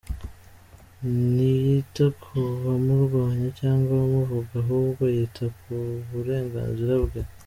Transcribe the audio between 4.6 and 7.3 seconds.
ahubwo yita ku burenganzira bwe.